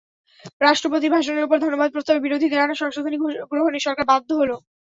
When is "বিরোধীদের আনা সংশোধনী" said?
2.25-3.17